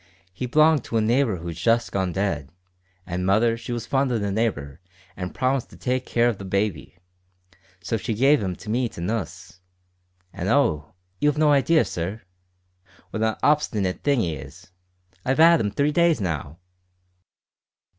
He 0.33 0.47
b'longed 0.47 0.83
to 0.85 0.97
a 0.97 0.99
neighbour 1.01 1.35
who's 1.37 1.61
just 1.61 1.91
gone 1.91 2.11
dead, 2.11 2.49
an' 3.05 3.23
mother 3.23 3.55
she 3.55 3.71
was 3.71 3.85
fond 3.85 4.11
o' 4.11 4.17
the 4.17 4.31
neighbour, 4.31 4.81
an' 5.15 5.29
promised 5.29 5.69
to 5.69 5.77
take 5.77 6.07
care 6.07 6.27
of 6.27 6.39
the 6.39 6.43
baby. 6.43 6.97
So 7.81 7.97
she 7.97 8.15
gave 8.15 8.41
'im 8.41 8.55
to 8.55 8.69
me 8.71 8.89
to 8.89 8.99
nuss. 8.99 9.59
An' 10.33 10.47
oh! 10.47 10.95
you've 11.19 11.37
no 11.37 11.49
hidea, 11.51 11.85
sir, 11.85 12.23
what 13.11 13.21
a 13.21 13.37
hobstinate 13.43 14.01
thing 14.01 14.21
'e 14.21 14.37
is. 14.37 14.71
I've 15.23 15.39
'ad 15.39 15.59
'im 15.59 15.69
three 15.69 15.91
days 15.91 16.19
now." 16.19 16.57